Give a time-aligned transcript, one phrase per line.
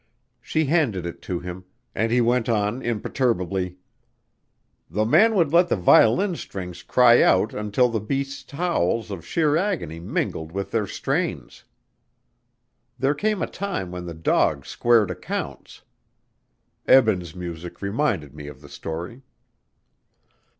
[0.41, 1.63] She handed it to him,
[1.93, 3.77] and he went on imperturbably:
[4.89, 9.55] "The man would let the violin strings cry out until the beast's howls of sheer
[9.55, 11.65] agony mingled with their strains.
[12.97, 15.83] There came a time when the dog squared accounts.
[16.87, 19.21] Eben's music reminded me of the story."